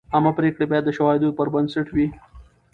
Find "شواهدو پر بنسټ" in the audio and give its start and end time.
0.97-1.87